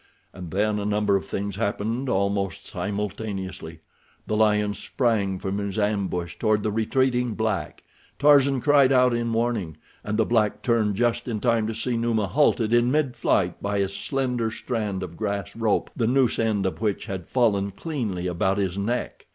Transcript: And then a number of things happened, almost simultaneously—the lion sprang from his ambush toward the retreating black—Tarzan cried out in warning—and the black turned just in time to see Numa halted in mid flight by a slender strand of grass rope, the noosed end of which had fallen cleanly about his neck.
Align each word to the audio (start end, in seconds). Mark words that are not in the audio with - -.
And 0.33 0.49
then 0.49 0.79
a 0.79 0.83
number 0.85 1.15
of 1.15 1.25
things 1.27 1.57
happened, 1.57 2.09
almost 2.09 2.65
simultaneously—the 2.65 4.35
lion 4.35 4.73
sprang 4.73 5.37
from 5.37 5.59
his 5.59 5.77
ambush 5.77 6.37
toward 6.39 6.63
the 6.63 6.71
retreating 6.71 7.35
black—Tarzan 7.35 8.61
cried 8.61 8.91
out 8.91 9.13
in 9.13 9.31
warning—and 9.31 10.17
the 10.17 10.25
black 10.25 10.63
turned 10.63 10.95
just 10.95 11.27
in 11.27 11.39
time 11.39 11.67
to 11.67 11.75
see 11.75 11.97
Numa 11.97 12.25
halted 12.25 12.73
in 12.73 12.89
mid 12.89 13.15
flight 13.15 13.61
by 13.61 13.77
a 13.77 13.87
slender 13.87 14.49
strand 14.49 15.03
of 15.03 15.17
grass 15.17 15.55
rope, 15.55 15.91
the 15.95 16.07
noosed 16.07 16.39
end 16.39 16.65
of 16.65 16.81
which 16.81 17.05
had 17.05 17.27
fallen 17.27 17.69
cleanly 17.69 18.25
about 18.25 18.57
his 18.57 18.79
neck. 18.79 19.27